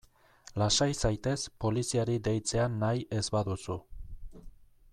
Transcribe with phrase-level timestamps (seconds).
[0.61, 3.77] Lasai zaitez poliziari deitzea nahi ez baduzu.